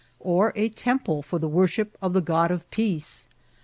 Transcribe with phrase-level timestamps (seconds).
[0.19, 3.27] or a temple for the worship of the God of peace